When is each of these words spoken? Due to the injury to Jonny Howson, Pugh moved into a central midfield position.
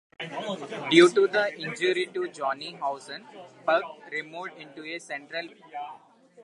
Due 0.89 1.09
to 1.09 1.27
the 1.27 1.53
injury 1.61 2.07
to 2.11 2.27
Jonny 2.29 2.71
Howson, 2.73 3.23
Pugh 3.67 4.23
moved 4.23 4.53
into 4.57 4.81
a 4.83 4.97
central 4.97 5.43
midfield 5.43 5.61
position. 5.61 5.89